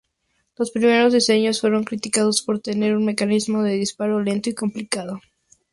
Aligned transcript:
Los 0.57 0.71
primeros 0.71 1.13
diseños 1.13 1.61
fueron 1.61 1.83
criticados 1.83 2.41
por 2.41 2.57
tener 2.59 2.97
un 2.97 3.05
mecanismo 3.05 3.61
de 3.61 3.73
disparo 3.73 4.19
lento 4.19 4.49
y 4.49 4.55
complicado. 4.55 5.21